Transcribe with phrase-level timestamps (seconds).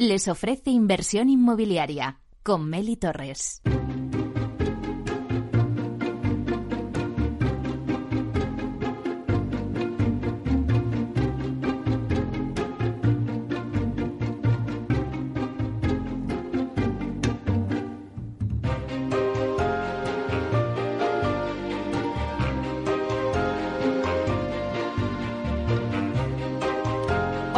[0.00, 3.60] les ofrece inversión inmobiliaria con Meli Torres.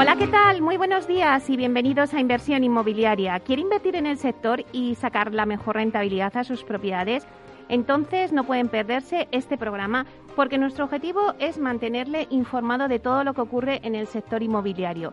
[0.02, 0.62] Hola, ¿qué tal?
[0.62, 3.38] Muy buenos días y bienvenidos a Inversión Inmobiliaria.
[3.38, 7.24] ¿Quiere invertir en el sector y sacar la mejor rentabilidad a sus propiedades?
[7.68, 13.32] Entonces no pueden perderse este programa porque nuestro objetivo es mantenerle informado de todo lo
[13.32, 15.12] que ocurre en el sector inmobiliario.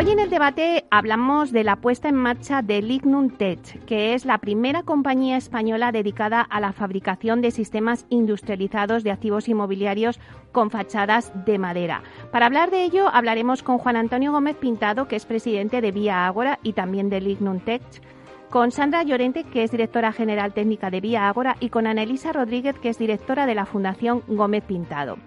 [0.00, 4.24] Hoy en el debate hablamos de la puesta en marcha de Lignum Tech, que es
[4.24, 10.20] la primera compañía española dedicada a la fabricación de sistemas industrializados de activos inmobiliarios
[10.52, 12.04] con fachadas de madera.
[12.30, 16.28] Para hablar de ello hablaremos con Juan Antonio Gómez Pintado, que es presidente de Vía
[16.28, 17.82] Ágora y también de Lignum Tech
[18.50, 22.78] con Sandra Llorente, que es directora general técnica de Vía Ágora, y con Anelisa Rodríguez,
[22.78, 25.18] que es directora de la Fundación Gómez Pintado.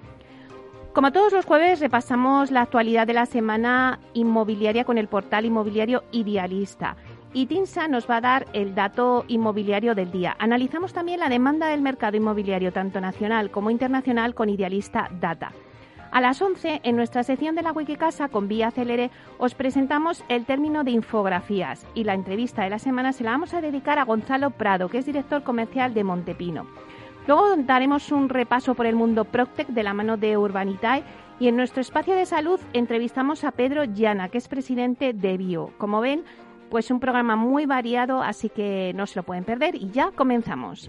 [0.94, 6.04] Como todos los jueves, repasamos la actualidad de la semana inmobiliaria con el portal inmobiliario
[6.12, 6.98] Idealista.
[7.32, 10.36] Y Tinsa nos va a dar el dato inmobiliario del día.
[10.38, 15.54] Analizamos también la demanda del mercado inmobiliario, tanto nacional como internacional, con Idealista Data.
[16.12, 20.44] A las 11, en nuestra sección de la Wikicasa con Vía Celere, os presentamos el
[20.44, 24.04] término de infografías y la entrevista de la semana se la vamos a dedicar a
[24.04, 26.68] Gonzalo Prado, que es director comercial de Montepino.
[27.28, 31.04] Luego daremos un repaso por el mundo Proctec de la mano de Urbanitae
[31.40, 35.72] y en nuestro espacio de salud entrevistamos a Pedro Llana, que es presidente de Bio.
[35.78, 36.24] Como ven,
[36.70, 40.88] pues un programa muy variado, así que no se lo pueden perder y ya comenzamos.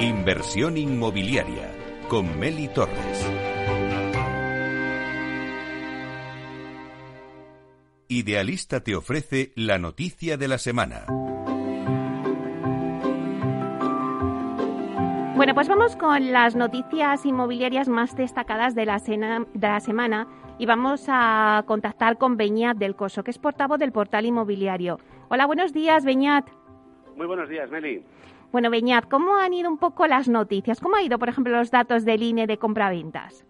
[0.00, 1.70] Inversión inmobiliaria
[2.08, 3.43] con Meli Torres.
[8.08, 11.06] Idealista te ofrece la noticia de la semana.
[15.36, 20.28] Bueno, pues vamos con las noticias inmobiliarias más destacadas de la, de la semana
[20.58, 24.98] y vamos a contactar con Beñat del Coso, que es portavoz del portal inmobiliario.
[25.30, 26.46] Hola, buenos días, Beñat.
[27.16, 28.04] Muy buenos días, Meli.
[28.52, 30.78] Bueno, Beñat, ¿cómo han ido un poco las noticias?
[30.78, 33.46] ¿Cómo ha ido, por ejemplo, los datos del INE de compraventas?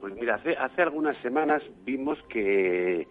[0.00, 3.08] Pues mira, hace, hace algunas semanas vimos que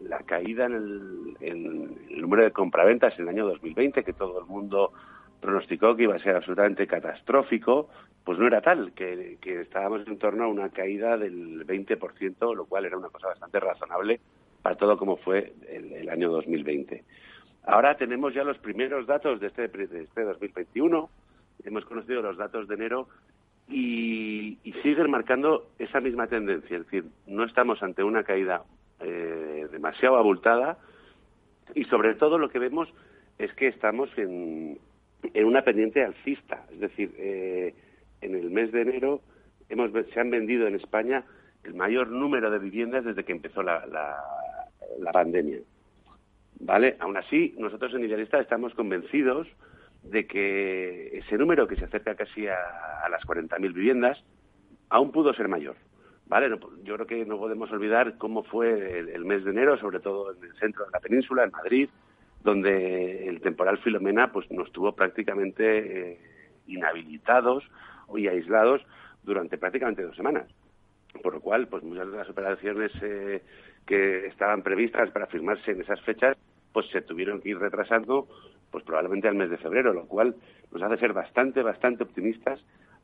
[0.00, 4.92] la caída en el, número de compraventas en el año 2020, que todo el mundo
[5.40, 7.88] pronosticó que iba a ser absolutamente catastrófico,
[8.24, 12.84] pues no era tal, que, estábamos en torno a una caída del 20%, lo cual
[12.84, 14.20] era una cosa bastante razonable
[14.62, 17.04] para todo como fue el, año 2020.
[17.64, 21.08] Ahora tenemos ya los primeros datos de este, de este 2021,
[21.64, 23.08] hemos conocido los datos de enero
[23.68, 28.62] y, y siguen marcando esa misma tendencia, es decir, no estamos ante una caída
[29.00, 30.78] eh, demasiado abultada
[31.74, 32.88] y sobre todo lo que vemos
[33.38, 34.78] es que estamos en,
[35.22, 37.74] en una pendiente alcista, es decir, eh,
[38.20, 39.20] en el mes de enero
[39.68, 41.24] hemos, se han vendido en España
[41.64, 45.58] el mayor número de viviendas desde que empezó la, la, pandemia.
[46.60, 46.96] ¿Vale?
[47.00, 49.46] Aún así, nosotros en Idealista estamos convencidos
[50.02, 52.56] de que ese número, que se acerca casi a,
[53.04, 54.22] a las 40.000 viviendas,
[54.88, 55.76] aún pudo ser mayor.
[56.28, 56.50] ¿Vale?
[56.84, 60.44] yo creo que no podemos olvidar cómo fue el, mes de enero, sobre todo en
[60.44, 61.88] el centro de la península, en Madrid,
[62.44, 66.18] donde el temporal Filomena pues nos tuvo prácticamente eh,
[66.66, 67.64] inhabilitados
[68.14, 68.82] y aislados
[69.22, 70.46] durante prácticamente dos semanas.
[71.22, 73.42] Por lo cual, pues muchas de las operaciones eh,
[73.86, 76.36] que estaban previstas para firmarse en esas fechas,
[76.72, 78.28] pues se tuvieron que ir retrasando,
[78.70, 80.36] pues probablemente al mes de febrero, lo cual
[80.70, 82.60] nos hace ser bastante, bastante optimistas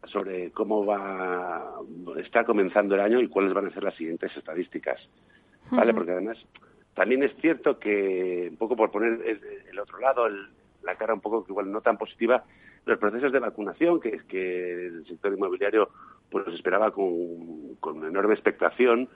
[0.06, 1.80] sobre cómo va
[2.16, 5.00] está comenzando el año y cuáles van a ser las siguientes estadísticas,
[5.70, 5.94] ¿vale?
[5.94, 6.38] Porque además
[6.94, 9.20] también es cierto que un poco por poner
[9.70, 10.28] el otro lado,
[10.82, 12.44] la cara un poco igual no tan positiva,
[12.86, 15.88] los procesos de vacunación que que el sector inmobiliario
[16.30, 19.08] pues esperaba con, con enorme expectación,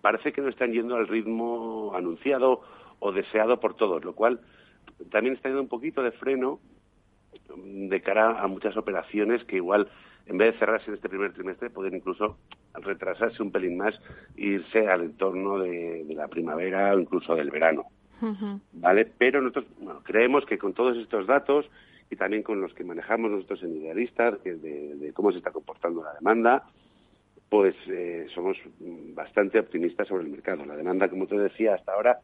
[0.00, 2.62] parece que no están yendo al ritmo anunciado
[2.98, 4.40] o deseado por todos, lo cual
[5.10, 6.60] también está dando un poquito de freno
[7.56, 9.88] de cara a muchas operaciones que igual
[10.26, 12.38] en vez de cerrarse en este primer trimestre pueden incluso
[12.74, 13.94] retrasarse un pelín más
[14.36, 17.84] e irse al entorno de, la primavera o incluso del verano.
[18.72, 19.10] ¿Vale?
[19.18, 19.66] Pero nosotros
[20.04, 21.66] creemos que con todos estos datos
[22.10, 26.02] y también con los que manejamos nosotros en Idealistas, de, de cómo se está comportando
[26.02, 26.64] la demanda,
[27.48, 28.56] pues eh, somos
[29.14, 30.64] bastante optimistas sobre el mercado.
[30.64, 32.18] La demanda, como te decía, hasta ahora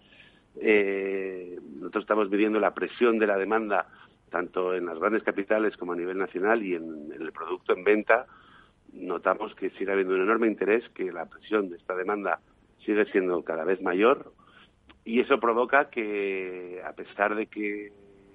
[0.60, 3.86] eh, nosotros estamos midiendo la presión de la demanda
[4.32, 8.26] tanto en las grandes capitales como a nivel nacional y en, el producto en venta
[8.92, 12.40] notamos que sigue habiendo un enorme interés, que la presión de esta demanda
[12.84, 14.32] sigue siendo cada vez mayor
[15.04, 17.92] y eso provoca que a pesar de que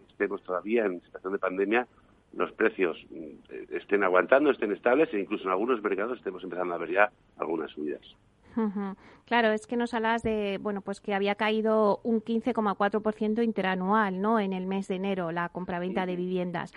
[0.09, 1.87] estemos todavía en situación de pandemia,
[2.33, 6.77] los precios mm, estén aguantando, estén estables e incluso en algunos mercados estemos empezando a
[6.77, 8.05] ver ya algunas subidas.
[9.25, 14.39] Claro, es que nos hablas de, bueno, pues que había caído un 15,4% interanual, ¿no?
[14.39, 16.73] En el mes de enero la compraventa de viviendas.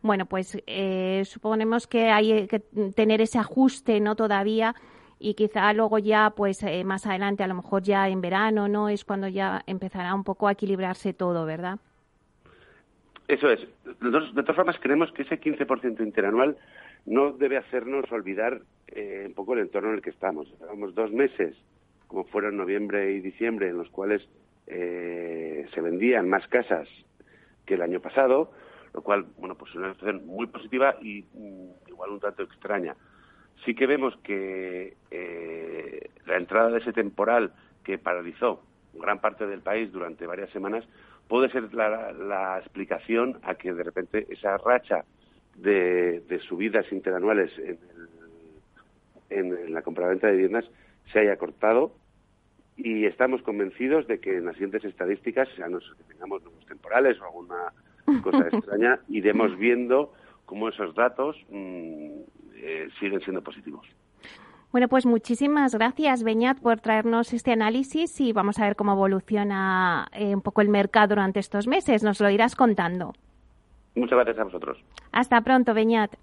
[0.00, 2.60] Bueno, pues eh, suponemos que hay que
[2.94, 4.14] tener ese ajuste, ¿no?
[4.14, 4.74] Todavía
[5.18, 8.88] y quizá luego ya, pues eh, más adelante, a lo mejor ya en verano, ¿no?
[8.88, 11.78] Es cuando ya empezará un poco a equilibrarse todo, ¿verdad?
[13.26, 13.60] Eso es.
[14.00, 16.56] Nosotros, de todas formas, creemos que ese 15% interanual
[17.06, 20.48] no debe hacernos olvidar eh, un poco el entorno en el que estamos.
[20.60, 21.56] Llevamos dos meses,
[22.06, 24.22] como fueron noviembre y diciembre, en los cuales
[24.66, 26.88] eh, se vendían más casas
[27.66, 28.50] que el año pasado,
[28.94, 32.96] lo cual, bueno, pues es una situación muy positiva y mm, igual un tanto extraña.
[33.64, 37.52] Sí que vemos que eh, la entrada de ese temporal
[37.84, 38.62] que paralizó
[38.94, 40.84] gran parte del país durante varias semanas
[41.28, 45.04] puede ser la, explicación a que de repente esa racha
[45.62, 47.78] de, subidas interanuales en,
[49.30, 50.64] en, la compraventa de viviendas
[51.12, 51.92] se haya cortado
[52.76, 57.18] y estamos convencidos de que en las siguientes estadísticas, ya no que tengamos nuevos temporales
[57.20, 57.72] o alguna
[58.22, 60.12] cosa extraña, iremos viendo
[60.46, 62.20] cómo esos datos mm,
[62.54, 63.86] eh, siguen siendo positivos.
[64.70, 70.08] Bueno, pues muchísimas gracias, Beñat, por traernos este análisis y vamos a ver cómo evoluciona
[70.12, 72.02] eh, un poco el mercado durante estos meses.
[72.02, 73.14] Nos lo irás contando.
[73.98, 74.78] Muchas gracias a vosotros.
[75.12, 76.14] Hasta pronto, Beñat.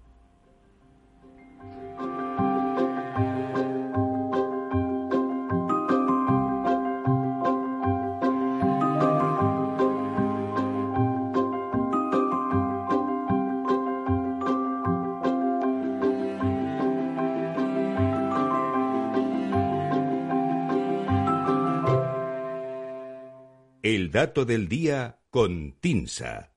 [23.82, 26.56] El dato del día con Tinsa.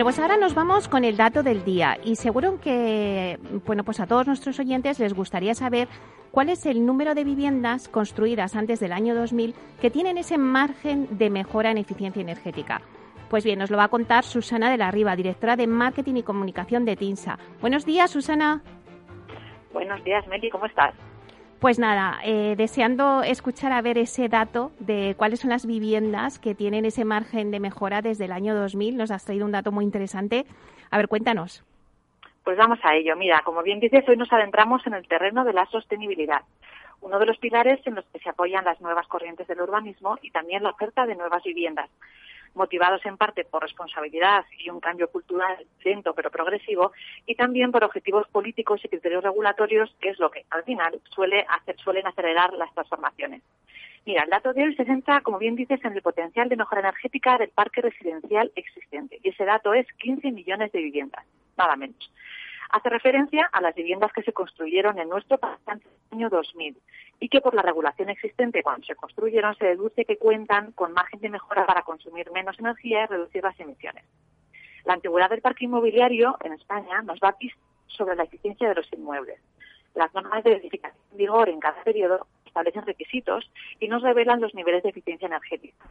[0.00, 4.00] Bueno, pues ahora nos vamos con el dato del día y seguro que, bueno, pues
[4.00, 5.88] a todos nuestros oyentes les gustaría saber
[6.30, 11.18] cuál es el número de viviendas construidas antes del año 2000 que tienen ese margen
[11.18, 12.80] de mejora en eficiencia energética.
[13.28, 16.22] Pues bien, nos lo va a contar Susana de la Riva, directora de Marketing y
[16.22, 17.38] Comunicación de TINSA.
[17.60, 18.62] Buenos días, Susana.
[19.70, 20.94] Buenos días, Meli, ¿cómo estás?
[21.60, 26.54] Pues nada, eh, deseando escuchar a ver ese dato de cuáles son las viviendas que
[26.54, 28.96] tienen ese margen de mejora desde el año 2000.
[28.96, 30.46] Nos has traído un dato muy interesante.
[30.90, 31.62] A ver, cuéntanos.
[32.44, 33.14] Pues vamos a ello.
[33.14, 36.40] Mira, como bien dices, hoy nos adentramos en el terreno de la sostenibilidad,
[37.02, 40.30] uno de los pilares en los que se apoyan las nuevas corrientes del urbanismo y
[40.30, 41.90] también la oferta de nuevas viviendas
[42.54, 46.92] motivados en parte por responsabilidad y un cambio cultural lento pero progresivo,
[47.26, 51.46] y también por objetivos políticos y criterios regulatorios, que es lo que al final suele
[51.48, 53.42] hacer, suelen acelerar las transformaciones.
[54.06, 56.80] Mira, el dato de hoy se centra, como bien dices, en el potencial de mejora
[56.80, 61.24] energética del parque residencial existente, y ese dato es 15 millones de viviendas,
[61.56, 62.10] nada menos
[62.72, 66.76] hace referencia a las viviendas que se construyeron en nuestro país antes del año 2000
[67.20, 71.20] y que por la regulación existente cuando se construyeron se deduce que cuentan con margen
[71.20, 74.04] de mejora para consumir menos energía y reducir las emisiones.
[74.84, 78.92] La antigüedad del parque inmobiliario en España nos da pistas sobre la eficiencia de los
[78.92, 79.40] inmuebles.
[79.94, 84.54] Las normas de edificación en vigor en cada periodo establecen requisitos y nos revelan los
[84.54, 85.86] niveles de eficiencia energética.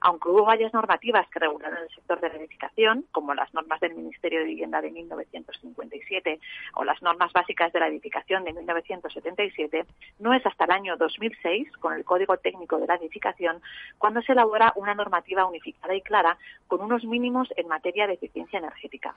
[0.00, 3.94] Aunque hubo varias normativas que regularon el sector de la edificación, como las normas del
[3.94, 6.40] Ministerio de Vivienda de 1957
[6.74, 9.86] o las normas básicas de la edificación de 1977,
[10.18, 13.62] no es hasta el año 2006, con el Código Técnico de la Edificación,
[13.98, 18.58] cuando se elabora una normativa unificada y clara con unos mínimos en materia de eficiencia
[18.58, 19.14] energética.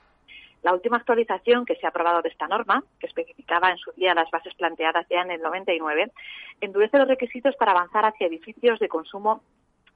[0.65, 4.15] La última actualización que se ha aprobado de esta norma, que especificaba en su día
[4.15, 6.11] las bases planteadas ya en el 99,
[6.59, 9.43] endurece los requisitos para avanzar hacia edificios de consumo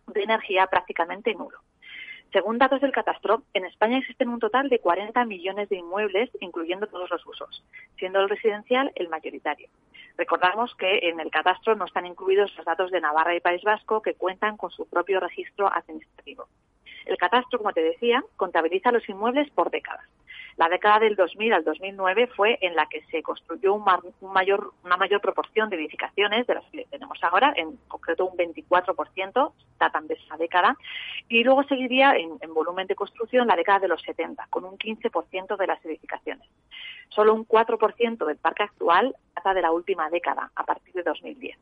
[0.05, 1.57] de energía prácticamente nulo.
[2.31, 6.85] Según datos del catastro, en España existen un total de 40 millones de inmuebles, incluyendo
[6.85, 7.65] todos los usos,
[7.97, 9.69] siendo el residencial el mayoritario.
[10.17, 14.03] Recordamos que en el catastro no están incluidos los datos de Navarra y País Vasco,
[14.03, 16.47] que cuentan con su propio registro administrativo.
[17.07, 20.05] El catastro, como te decía, contabiliza los inmuebles por décadas.
[20.59, 25.69] La década del 2000 al 2009 fue en la que se construyó una mayor proporción
[25.69, 30.75] de edificaciones de las que tenemos ahora, en concreto un 24%, datan de esa década,
[31.29, 34.77] y luego seguiría en, en volumen de construcción la década de los 70, con un
[34.77, 36.45] 15% de las edificaciones.
[37.07, 41.57] Solo un 4% del parque actual data de la última década, a partir de 2010.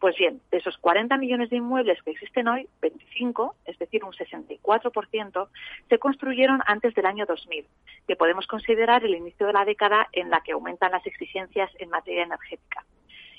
[0.00, 4.12] Pues bien, de esos 40 millones de inmuebles que existen hoy, 25, es decir, un
[4.12, 5.48] 64%,
[5.88, 7.66] se construyeron antes del año 2000,
[8.06, 11.90] que podemos considerar el inicio de la década en la que aumentan las exigencias en
[11.90, 12.84] materia energética.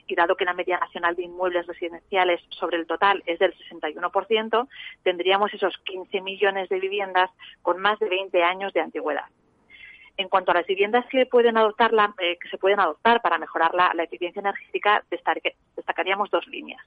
[0.06, 4.68] Y dado que la media nacional de inmuebles residenciales sobre el total es del 61%,
[5.04, 7.30] tendríamos esos 15 millones de viviendas
[7.62, 9.25] con más de 20 años de antigüedad.
[10.19, 15.01] En cuanto a las viviendas eh, que se pueden adoptar para mejorar la, eficiencia energética,
[15.09, 16.81] destacaríamos dos líneas.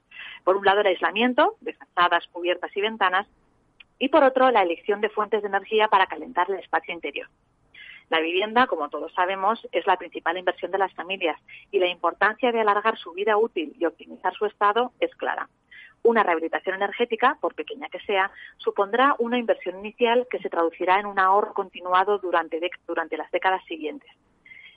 [0.45, 3.27] Por un lado, el aislamiento de fachadas, cubiertas y ventanas,
[3.99, 7.27] y por otro, la elección de fuentes de energía para calentar el espacio interior.
[8.11, 12.53] La vivienda, como todos sabemos, es la principal inversión de las familias y la importancia
[12.53, 15.49] de alargar su vida útil y optimizar su estado es clara.
[16.05, 21.07] Una rehabilitación energética, por pequeña que sea, supondrá una inversión inicial que se traducirá en
[21.07, 24.11] un ahorro continuado durante, durante las décadas siguientes.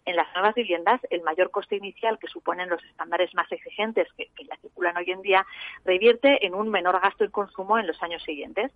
[0.05, 4.27] En las nuevas viviendas, el mayor coste inicial que suponen los estándares más exigentes que,
[4.35, 5.45] que ya circulan hoy en día
[5.83, 8.71] revierte en un menor gasto en consumo en los años siguientes.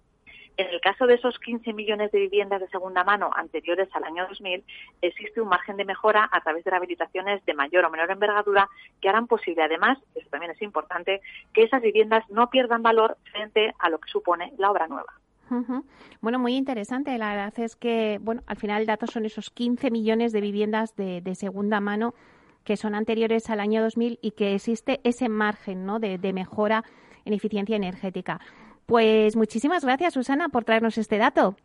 [0.57, 4.27] En el caso de esos 15 millones de viviendas de segunda mano anteriores al año
[4.27, 4.63] 2000,
[5.01, 8.69] existe un margen de mejora a través de rehabilitaciones de mayor o menor envergadura
[9.01, 11.21] que harán posible, además, eso también es importante,
[11.53, 15.13] que esas viviendas no pierdan valor frente a lo que supone la obra nueva.
[16.21, 17.17] Bueno, muy interesante.
[17.17, 20.95] La verdad es que, bueno, al final el dato son esos 15 millones de viviendas
[20.95, 22.13] de, segunda mano
[22.63, 25.99] que son anteriores al año 2000 y que existe ese margen ¿no?
[25.99, 26.83] de mejora
[27.25, 28.39] en eficiencia energética.
[28.89, 31.55] Pues muchísimas gracias, Susana, por traernos este dato.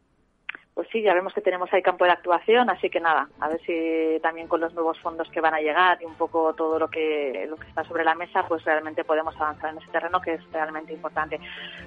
[0.74, 3.60] Pues sí, ya vemos que tenemos ahí campo de actuación, así que nada, a ver
[3.64, 6.88] si también con los nuevos fondos que van a llegar y un poco todo lo
[6.88, 10.34] que, lo que está sobre la mesa, pues realmente podemos avanzar en ese terreno que
[10.34, 11.40] es realmente importante.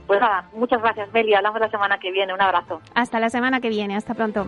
[0.07, 1.35] Pues nada, muchas gracias, Meli.
[1.35, 2.33] Hablamos la semana que viene.
[2.33, 2.81] Un abrazo.
[2.95, 3.95] Hasta la semana que viene.
[3.95, 4.47] Hasta pronto.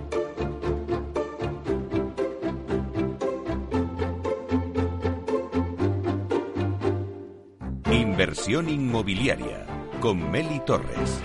[8.31, 9.65] Inversión inmobiliaria
[9.99, 11.21] con Meli Torres.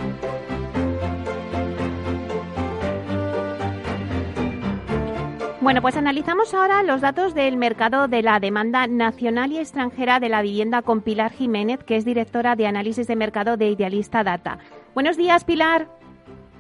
[5.61, 10.31] Bueno, pues analizamos ahora los datos del mercado de la demanda nacional y extranjera de
[10.31, 14.59] la vivienda con Pilar Jiménez, que es directora de análisis de mercado de Idealista Data.
[14.93, 15.89] Buenos días, Pilar.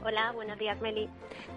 [0.06, 1.08] Hola, buenos días, Meli.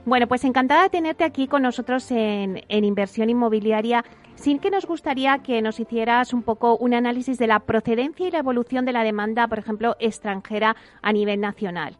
[0.06, 4.04] Bueno, pues encantada de tenerte aquí con nosotros en, en inversión inmobiliaria
[4.34, 8.32] sin que nos gustaría que nos hicieras un poco un análisis de la procedencia y
[8.32, 11.98] la evolución de la demanda, por ejemplo, extranjera a nivel nacional.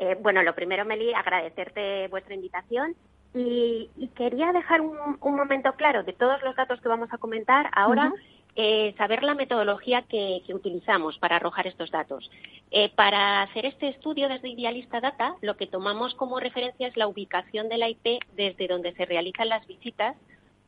[0.00, 2.96] Eh, bueno, lo primero, Meli, agradecerte vuestra invitación
[3.32, 7.70] y, quería dejar un, momento claro de todos los datos que vamos a comentar.
[7.74, 8.12] Ahora,
[8.54, 12.30] eh, saber la metodología que, utilizamos para arrojar estos datos.
[12.70, 17.06] Eh, para hacer este estudio desde Idealista Data, lo que tomamos como referencia es la
[17.06, 20.16] ubicación de la IP desde donde se realizan las visitas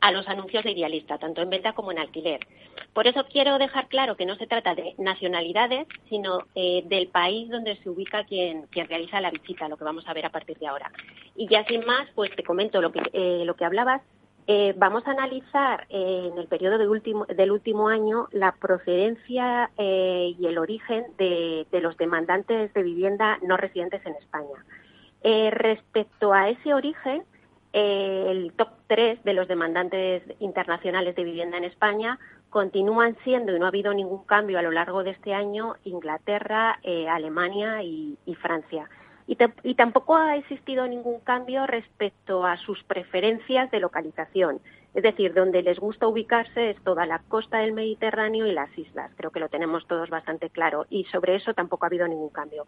[0.01, 2.39] a los anuncios de Idealista, tanto en venta como en alquiler.
[2.93, 7.49] Por eso quiero dejar claro que no se trata de nacionalidades, sino eh, del país
[7.49, 10.57] donde se ubica quien, quien realiza la visita, lo que vamos a ver a partir
[10.59, 10.91] de ahora.
[11.35, 14.01] Y ya sin más, pues te comento lo que, eh, lo que hablabas.
[14.47, 16.89] Eh, vamos a analizar en el periodo del
[17.51, 24.15] último, año la procedencia y el origen de, los demandantes de vivienda no residentes en
[24.15, 24.63] España.
[25.51, 27.23] respecto a ese origen,
[27.73, 32.19] el top 3 de los demandantes internacionales de vivienda en España
[32.55, 36.79] continúan siendo, y no ha habido ningún cambio a lo largo de este año, Inglaterra,
[36.83, 38.89] eh, Alemania y, Francia.
[39.27, 44.59] Y, y, tampoco ha existido ningún cambio respecto a sus preferencias de localización.
[44.93, 49.11] Es decir, donde les gusta ubicarse es toda la costa del Mediterráneo y las islas.
[49.17, 50.85] Creo que lo tenemos todos bastante claro.
[50.89, 52.65] Y sobre eso tampoco ha habido ningún cambio.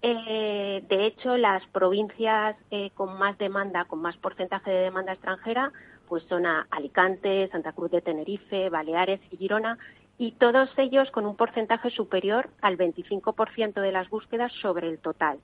[0.00, 5.72] Eh, de hecho, las provincias eh, con más demanda, con más porcentaje de demanda extranjera,
[6.08, 9.78] pues son Alicante, Santa Cruz de Tenerife, Baleares y Girona,
[10.16, 15.38] y todos ellos con un porcentaje superior al 25% de las búsquedas sobre el total.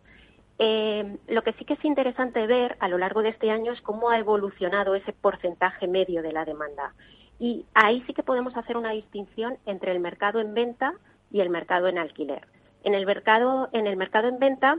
[0.58, 3.80] Eh, lo que sí que es interesante ver a lo largo de este año es
[3.80, 6.94] cómo ha evolucionado ese porcentaje medio de la demanda.
[7.38, 10.94] Y ahí sí que podemos hacer una distinción entre el mercado en venta
[11.32, 12.46] y el mercado en alquiler.
[12.84, 14.78] En el mercado, en el mercado en venta,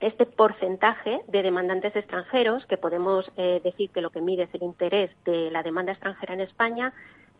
[0.00, 4.62] este porcentaje de demandantes extranjeros, que podemos eh, decir que lo que mide es el
[4.62, 6.92] interés de la demanda extranjera en España,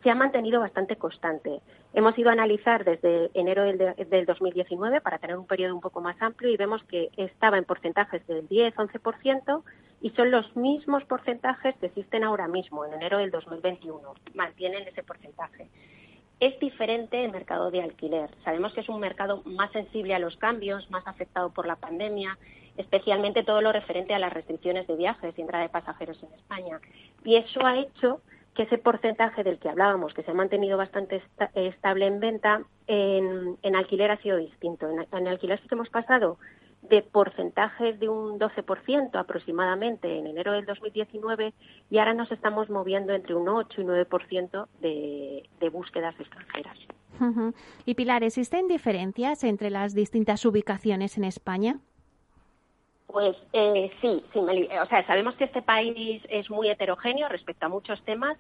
[0.03, 1.61] se ha mantenido bastante constante.
[1.93, 6.21] Hemos ido a analizar desde enero del, 2019 para tener un periodo un poco más
[6.23, 9.63] amplio y vemos que estaba en porcentajes del 10-11%
[10.01, 14.15] y son los mismos porcentajes que existen ahora mismo, en enero del 2021.
[14.35, 15.69] Mantienen ese porcentaje.
[16.39, 18.31] Es diferente el mercado de alquiler.
[18.45, 22.39] Sabemos que es un mercado más sensible a los cambios, más afectado por la pandemia,
[22.79, 26.81] especialmente todo lo referente a las restricciones de viajes y entrada de pasajeros en España.
[27.25, 28.23] Y eso ha hecho
[28.55, 31.23] que ese porcentaje del que hablábamos, que se ha mantenido bastante
[31.55, 34.89] estable en venta, en, alquiler ha sido distinto.
[34.89, 36.39] En, en alquiler sí que hemos pasado
[36.83, 41.53] de porcentajes de un 12% aproximadamente en enero del 2019
[41.91, 46.79] y ahora nos estamos moviendo entre un 8 y 9% de, de búsquedas extranjeras.
[47.85, 51.81] Y Pilar, ¿existen diferencias entre las distintas ubicaciones en España?
[53.13, 57.69] Pues eh, sí, sí o sea, sabemos que este país es muy heterogéneo respecto a
[57.69, 58.37] muchos temas,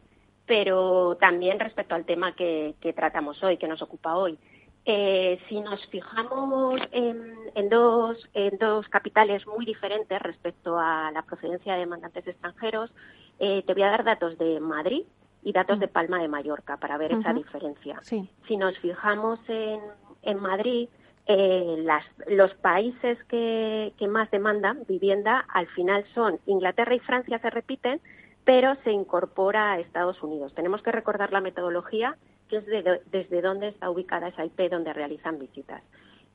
[0.46, 4.38] pero también respecto al tema que tratamos hoy, que nos ocupa hoy.
[4.86, 11.74] Eh, si nos fijamos en, dos, en dos capitales muy diferentes respecto a la procedencia
[11.74, 12.90] de demandantes extranjeros,
[13.38, 15.02] eh, te voy a dar datos de Madrid
[15.42, 18.00] y datos de Palma de Mallorca para ver esa diferencia.
[18.48, 19.80] Si nos fijamos en,
[20.22, 20.88] en Madrid,
[21.32, 21.86] eh,
[22.26, 28.00] los países que, que más demandan vivienda al final son Inglaterra y Francia se repiten,
[28.44, 30.52] pero se incorpora a Estados Unidos.
[30.54, 32.16] Tenemos que recordar la metodología
[32.48, 35.84] que es desde dónde está ubicada esa IP donde realizan visitas.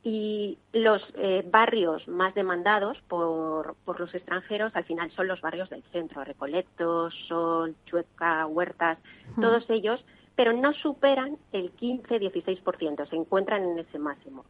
[0.01, 5.69] Y los eh, barrios más demandados por, por, los extranjeros al final son los barrios
[5.69, 8.97] del centro, Recoletos, Sol, Chueca, Huertas,
[9.41, 10.05] todos ellos,
[10.37, 14.45] pero no superan el 15-16%, se encuentran en ese máximo.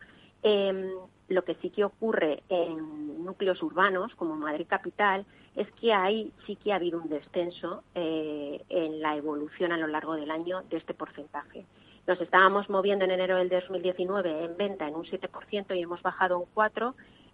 [0.47, 0.93] Eh,
[1.27, 6.55] lo que sí que ocurre en núcleos urbanos, como Madrid Capital, es que ahí sí
[6.55, 10.77] que ha habido un descenso eh, en la evolución a lo largo del año de
[10.77, 11.65] este porcentaje.
[12.05, 16.37] Nos estábamos moviendo en enero del 2019 en venta en un 7% y hemos bajado
[16.37, 16.93] un 4%,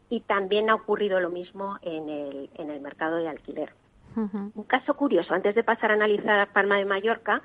[0.10, 3.74] y también ha ocurrido lo mismo en el, en el mercado de alquiler.
[4.16, 7.42] Un caso curioso, antes de pasar a analizar Palma de Mallorca,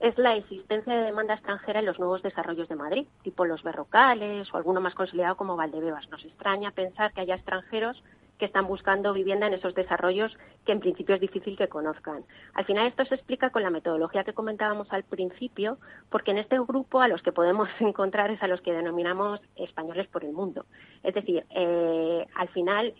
[0.00, 4.52] es la existencia de demanda extranjera en los nuevos desarrollos de Madrid, tipo los Berrocales
[4.52, 6.08] o alguno más consolidado como Valdebebas.
[6.10, 8.02] Nos extraña pensar que haya extranjeros
[8.38, 12.24] que están buscando vivienda en esos desarrollos que en principio es difícil que conozcan.
[12.54, 16.58] Al final esto se explica con la metodología que comentábamos al principio, porque en este
[16.60, 20.64] grupo a los que podemos encontrar es a los que denominamos españoles por el mundo.
[21.02, 22.94] Es decir, eh, al final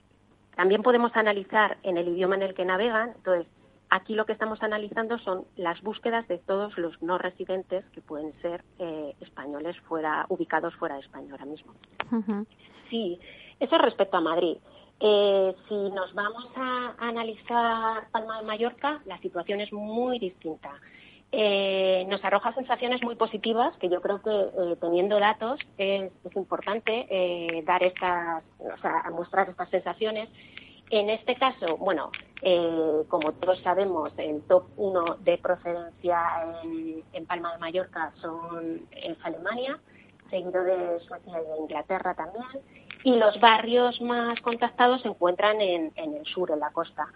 [0.56, 3.46] también podemos analizar en el idioma en el que navegan, entonces
[3.90, 8.38] Aquí lo que estamos analizando son las búsquedas de todos los no residentes que pueden
[8.42, 11.72] ser eh, españoles fuera ubicados fuera de España ahora mismo.
[12.90, 13.18] Sí,
[13.59, 14.59] eso respecto a Madrid.
[15.01, 20.70] Eh, si nos vamos a, analizar Palma de Mallorca, la situación es muy distinta.
[21.33, 27.62] Eh, nos arroja sensaciones muy positivas que yo creo que teniendo datos es, es importante
[27.66, 30.29] dar estas, o sea, mostrar estas sensaciones
[30.90, 32.11] en este caso, bueno,
[32.42, 36.22] eh, como todos sabemos, el top 1 de procedencia
[37.12, 39.79] en, Palma de Mallorca son es Alemania,
[40.31, 42.46] seguido de Suecia y de Inglaterra también,
[43.03, 47.09] y los barrios más contactados se encuentran en, el sur, en la costa.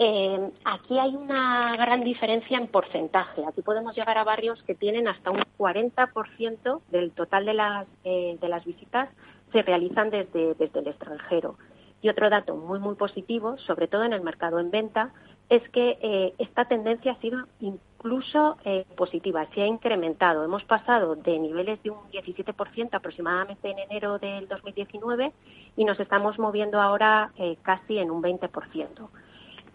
[0.00, 3.44] Eh, aquí hay una gran diferencia en porcentaje.
[3.44, 8.38] Aquí podemos llegar a barrios que tienen hasta un 40% del total de las, eh,
[8.40, 9.08] de las visitas
[9.50, 11.56] se realizan desde el extranjero.
[12.00, 15.12] Y otro dato muy, muy positivo, sobre todo en el mercado en venta,
[15.48, 18.56] es que eh, esta tendencia ha sido incluso
[18.96, 20.44] positiva, se ha incrementado.
[20.44, 25.32] Hemos pasado de niveles de un 17% aproximadamente en enero del 2019
[25.76, 27.32] y nos estamos moviendo ahora
[27.64, 29.08] casi en un 20%.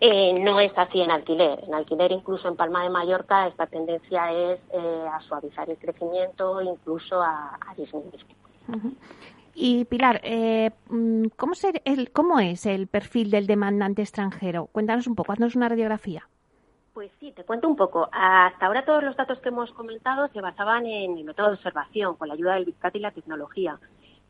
[0.06, 1.64] Eh, no es así en alquiler.
[1.66, 6.62] En alquiler, incluso en Palma de Mallorca, esta tendencia es eh, a suavizar el crecimiento,
[6.62, 8.26] incluso a, disminuir.
[9.56, 11.54] Y Pilar, eh, mm, ¿cómo,
[11.86, 14.68] el, ¿cómo es el perfil del demandante extranjero?
[14.72, 16.28] Cuéntanos un poco, haznos una radiografía.
[16.94, 18.10] Pues sí, te cuento un poco.
[18.12, 22.16] Hasta ahora todos los datos que hemos comentado se basaban en el método de observación,
[22.16, 23.80] con la ayuda del Big y la tecnología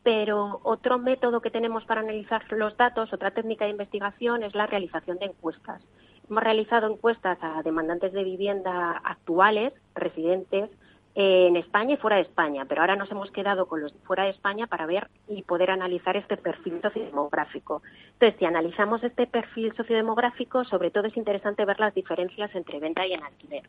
[0.04, 4.66] pero otro método que tenemos para analizar los datos, otra técnica de investigación, es la
[4.66, 5.82] realización de encuestas.
[6.28, 10.70] Hemos realizado encuestas a demandantes de vivienda actuales, residentes,
[11.14, 14.24] en España y fuera de España, pero ahora nos hemos quedado con los de fuera
[14.24, 17.82] de España para ver y poder analizar este perfil sociodemográfico.
[18.14, 23.06] Entonces, si analizamos este perfil sociodemográfico, sobre todo es interesante ver las diferencias entre venta
[23.06, 23.62] y alquiler.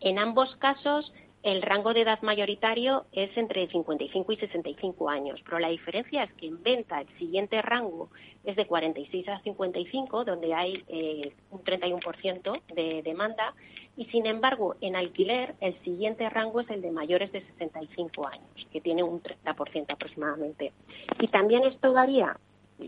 [0.00, 5.58] En ambos casos, el rango de edad mayoritario es entre 55 y 65 años, pero
[5.58, 8.10] la diferencia es que en venta el siguiente rango
[8.44, 13.54] es de 46 a 55, donde hay eh, un 31% de demanda,
[13.96, 18.66] y sin embargo en alquiler el siguiente rango es el de mayores de 65 años,
[18.72, 20.72] que tiene un 30% aproximadamente.
[21.20, 22.36] Y también esto varía,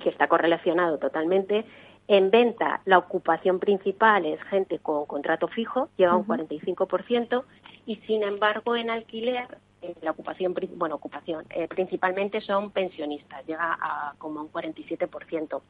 [0.03, 1.65] que está correlacionado totalmente,
[2.11, 7.45] en venta, la ocupación principal es gente con contrato fijo, lleva un 45%,
[7.87, 9.47] y sin embargo en alquiler
[9.81, 15.63] eh, la ocupación, bueno, ocupación, eh, principalmente son pensionistas, llega a como un 47%.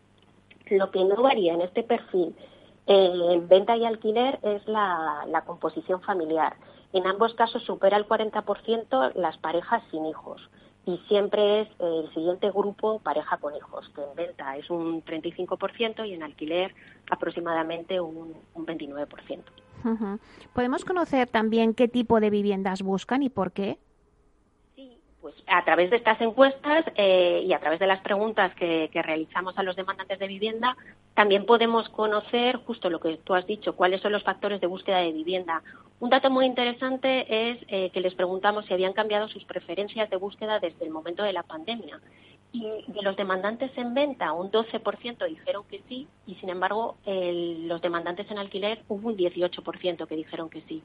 [0.71, 2.35] Lo que no varía en este perfil
[2.87, 6.57] eh, en venta y alquiler es la, la composición familiar.
[6.95, 10.41] En ambos casos supera el 40% las parejas sin hijos
[10.87, 16.09] y siempre es el siguiente grupo pareja con hijos, que en venta es un 35%
[16.09, 16.75] y en alquiler
[17.11, 19.43] aproximadamente un, un 29%.
[20.53, 23.79] ¿Podemos conocer también qué tipo de viviendas buscan y por qué?
[24.77, 28.91] Sí, pues a través de estas encuestas eh, y a través de las preguntas que,
[28.93, 30.77] realizamos a los demandantes de vivienda,
[31.15, 34.99] también podemos conocer justo lo que tú has dicho, cuáles son los factores de búsqueda
[34.99, 35.63] de vivienda.
[36.01, 40.17] Un dato muy interesante es eh, que les preguntamos si habían cambiado sus preferencias de
[40.17, 42.01] búsqueda desde el momento de la pandemia
[42.53, 47.81] y de los demandantes en venta, un 12% dijeron que sí, y sin embargo, los
[47.81, 50.83] demandantes en alquiler hubo un 18% que dijeron que sí.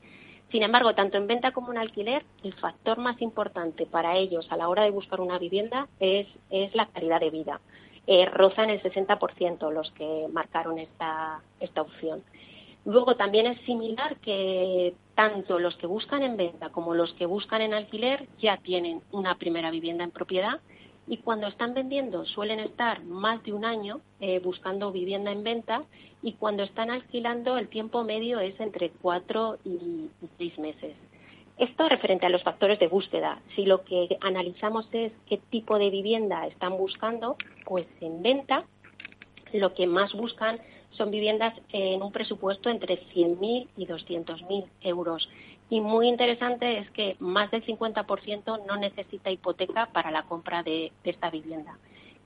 [0.51, 4.57] Sin embargo, tanto en venta como en alquiler, el factor más importante para ellos a
[4.57, 7.61] la hora de buscar una vivienda es, es la calidad de vida.
[8.05, 12.23] Eh, rozan el 60% los que marcaron esta, esta opción.
[12.85, 17.61] Luego también es similar que tanto los que buscan en venta como los que buscan
[17.61, 20.59] en alquiler ya tienen una primera vivienda en propiedad
[21.07, 25.83] y cuando están vendiendo suelen estar más de un año eh, buscando vivienda en venta
[26.21, 30.95] y cuando están alquilando el tiempo medio es entre cuatro y, seis meses.
[31.57, 33.39] Esto referente a los factores de búsqueda.
[33.55, 38.65] Si lo que analizamos es qué tipo de vivienda están buscando, pues en venta
[39.53, 40.59] lo que más buscan
[40.95, 45.29] son viviendas en un presupuesto entre 100.000 y 200.000 euros.
[45.69, 50.91] Y muy interesante es que más del 50% no necesita hipoteca para la compra de,
[51.03, 51.77] esta vivienda.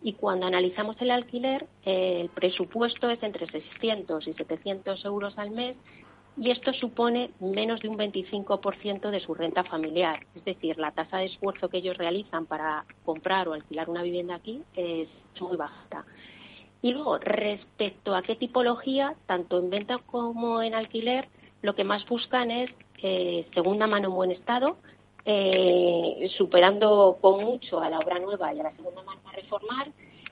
[0.02, 5.76] Y cuando analizamos el alquiler, el presupuesto es entre 600 y 700 euros al mes
[6.38, 10.26] y esto supone menos de un 25% de su renta familiar.
[10.36, 14.36] Es decir, la tasa de esfuerzo que ellos realizan para comprar o alquilar una vivienda
[14.36, 15.10] aquí es
[15.42, 16.06] muy baja.
[16.82, 21.28] Y luego, respecto a qué tipología, tanto en venta como en alquiler,
[21.62, 22.70] lo que más buscan es
[23.02, 24.78] eh, segunda mano en buen estado,
[25.26, 29.92] eh, superando con mucho a la obra nueva y a la segunda mano a reformar,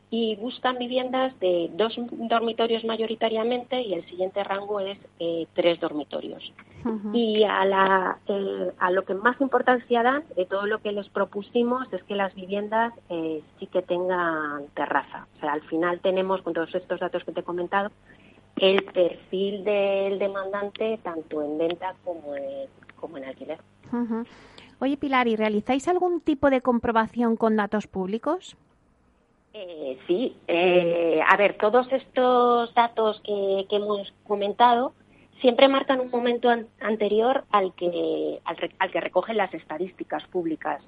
[0.09, 6.53] y buscan viviendas de dos dormitorios mayoritariamente y el siguiente rango es eh, tres dormitorios.
[7.11, 8.19] Y a, la,
[8.79, 12.33] a lo que más importancia dan de todo lo que les propusimos es que las
[12.33, 15.27] viviendas sí que tengan terraza.
[15.35, 17.91] O sea, al final tenemos, con todos estos datos que te he comentado,
[18.57, 23.59] el perfil del demandante tanto en venta como en, como en alquiler.
[24.79, 28.55] Oye, Pilar, ¿y realizáis algún tipo de comprobación con datos públicos?
[29.53, 34.93] Eh, sí, eh, a ver, todos estos datos que, hemos comentado
[35.41, 40.81] siempre marcan un momento anterior al que, al, que recogen las estadísticas públicas.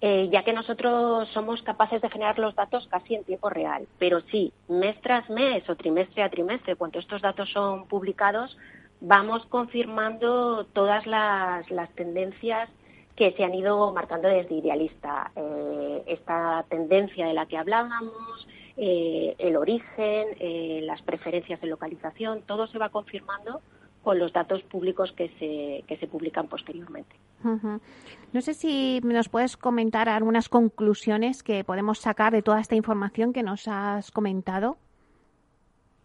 [0.00, 3.86] eh, ya que nosotros somos capaces de generar los datos casi en tiempo real.
[3.98, 8.58] Pero sí, mes tras mes o trimestre a trimestre, cuando estos datos son publicados,
[9.00, 11.64] vamos confirmando todas las,
[11.94, 12.68] tendencias
[13.16, 15.30] que se han ido marcando desde Idealista.
[15.36, 22.66] Eh, esta tendencia de la que hablábamos, eh, el origen, las preferencias de localización, todo
[22.66, 23.62] se va confirmando
[24.04, 27.16] con los datos públicos que se, que se publican posteriormente.
[27.42, 33.32] No sé si nos puedes comentar algunas conclusiones que podemos sacar de toda esta información
[33.32, 34.76] que nos has comentado.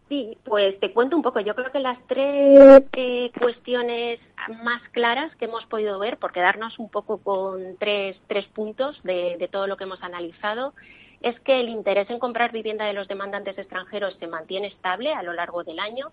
[0.08, 1.38] Sí, pues te cuento un poco.
[1.38, 4.18] Yo creo que las tres eh, cuestiones
[4.64, 9.36] más claras que hemos podido ver, por quedarnos un poco con tres, tres puntos de,
[9.38, 10.74] de todo lo que hemos analizado,
[11.22, 15.22] es que el interés en comprar vivienda de los demandantes extranjeros se mantiene estable a
[15.22, 16.10] lo largo del año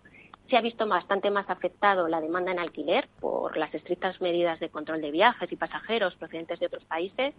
[0.50, 4.70] se ha visto bastante más afectado la demanda en alquiler por las estrictas medidas de
[4.70, 7.34] control de viajes y pasajeros procedentes de otros países.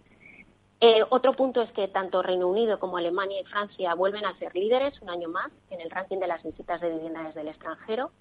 [0.81, 4.55] Eh, otro punto es que tanto Reino Unido como Alemania y Francia vuelven a ser
[4.55, 8.11] líderes un año más en el ranking de las visitas de vivienda desde el extranjero.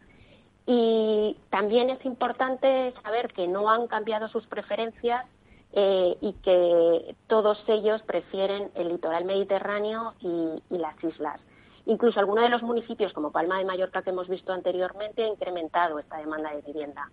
[0.67, 5.25] Y también es importante saber que no han cambiado sus preferencias
[5.73, 11.41] eh, y que todos ellos prefieren el litoral mediterráneo y las islas.
[11.89, 15.99] Incluso algunos de los municipios, como Palma de Mallorca, que hemos visto anteriormente, ha incrementado
[15.99, 17.11] esta demanda de vivienda.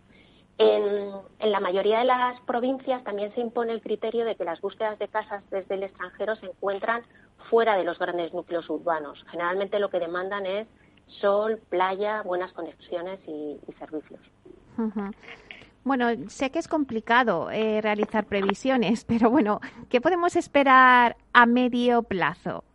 [0.57, 4.99] En, la mayoría de las provincias también se impone el criterio de que las búsquedas
[4.99, 7.03] de casas desde el extranjero se encuentran
[7.49, 9.23] fuera de los grandes núcleos urbanos.
[9.31, 10.67] Generalmente lo que demandan es
[11.21, 14.19] sol, playa, buenas conexiones y, servicios.
[15.85, 22.03] Bueno, sé que es complicado eh, realizar previsiones, pero bueno, ¿qué podemos esperar a medio
[22.03, 22.65] plazo?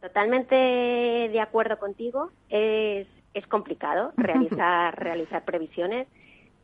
[0.00, 2.30] Totalmente de acuerdo contigo.
[2.48, 6.08] Es, es complicado realizar, realizar previsiones,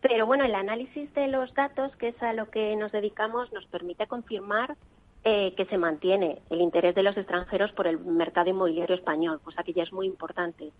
[0.01, 3.67] pero bueno, el análisis de los datos, que es a lo que nos dedicamos, nos
[3.67, 4.77] permite confirmar
[5.25, 9.65] eh, que se mantiene el interés de los extranjeros por el mercado inmobiliario español, cosa
[9.65, 10.71] que ya es muy importante.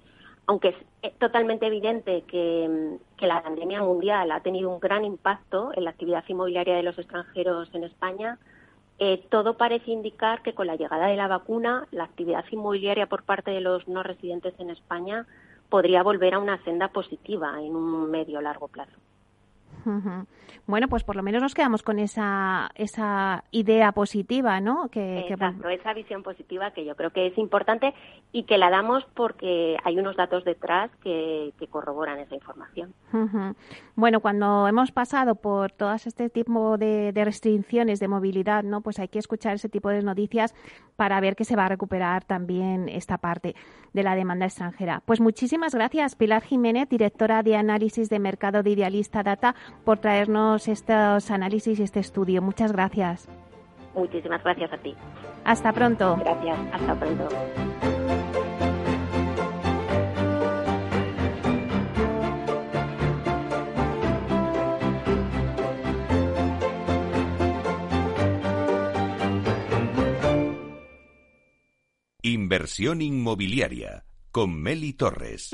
[0.47, 5.73] Aunque es eh, totalmente evidente que, que la pandemia mundial ha tenido un gran impacto
[5.75, 8.39] en la actividad inmobiliaria de los extranjeros en España,
[8.99, 13.25] eh, todo parece indicar que con la llegada de la vacuna, la actividad inmobiliaria por
[13.25, 15.27] parte de los no residentes en España
[15.69, 18.93] podría volver a una senda positiva en un medio largo plazo.
[20.67, 24.89] Bueno, pues por lo menos nos quedamos con esa, esa idea positiva, ¿no?
[24.89, 27.95] Que, Exacto, esa visión positiva que yo creo que es importante
[28.33, 32.95] y que la damos porque hay unos datos detrás que, corroboran esa información.
[33.97, 38.81] Bueno, cuando hemos pasado por todas este tipo de, restricciones de movilidad, ¿no?
[38.81, 40.55] Pues hay que escuchar ese tipo de noticias
[40.97, 43.55] para ver que se va a recuperar también esta parte
[43.93, 45.03] de la demanda extranjera.
[45.05, 50.69] Pues muchísimas gracias, Pilar Jiménez, directora de análisis de mercado de Idealista Data, por traernos
[50.69, 52.43] estos análisis y este estudio.
[52.43, 53.29] Muchas gracias.
[53.95, 54.95] Muchísimas gracias a ti.
[55.45, 56.17] Hasta pronto.
[56.17, 57.29] Gracias, hasta pronto.
[72.23, 75.51] Inversión inmobiliaria con Meli Torres.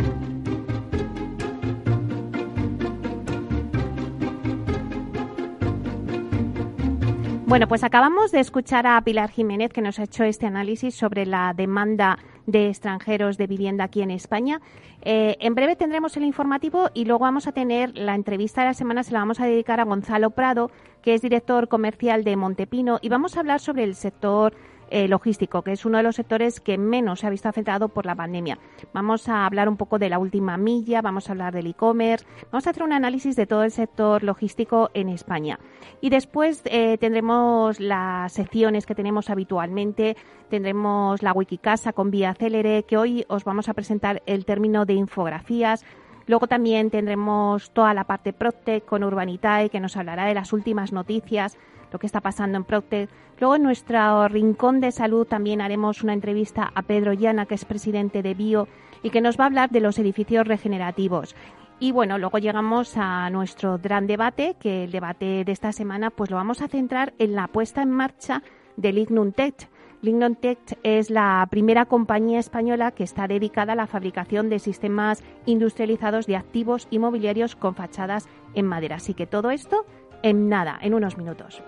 [7.53, 11.27] Bueno, pues acabamos de escuchar a Pilar Jiménez que nos ha hecho este análisis sobre
[11.27, 14.63] la demanda de extranjeros de vivienda aquí en España.
[15.03, 18.73] Eh, en breve tendremos el informativo y luego vamos a tener la entrevista de la
[18.73, 20.71] semana, se la vamos a dedicar a Gonzalo Prado,
[21.03, 24.55] que es director comercial de Montepino, y vamos a hablar sobre el sector
[24.93, 28.05] eh, logístico, que es uno de los sectores que menos se ha visto afectado por
[28.05, 28.59] la pandemia.
[28.93, 32.67] Vamos a hablar un poco de la última milla, vamos a hablar del e-commerce, vamos
[32.67, 35.59] a hacer un análisis de todo el sector logístico en España.
[36.03, 40.15] Y después eh, tendremos las secciones que tenemos habitualmente,
[40.51, 44.93] tendremos la Wikicasa con Vía Célere, que hoy os vamos a presentar el término de
[44.93, 45.87] infografías,
[46.27, 50.93] Luego también tendremos toda la parte Proctec con Urbanitae, que nos hablará de las últimas
[50.93, 51.59] noticias
[51.93, 53.09] lo que está pasando en Procter.
[53.39, 57.65] Luego en nuestro rincón de salud también haremos una entrevista a Pedro Llana, que es
[57.65, 58.69] presidente de Bio,
[59.03, 61.35] y que nos va a hablar de los edificios regenerativos.
[61.81, 66.31] Y bueno, luego llegamos a nuestro gran debate, que el debate de esta semana pues
[66.31, 68.43] lo vamos a centrar en la puesta en marcha
[68.77, 69.69] del Lignum Tech.
[70.01, 70.37] Lignum
[70.83, 76.37] es la primera compañía española que está dedicada a la fabricación de sistemas industrializados de
[76.37, 78.97] activos inmobiliarios con fachadas en madera.
[78.97, 79.85] Así que todo esto
[80.23, 81.63] en nada, en unos minutos.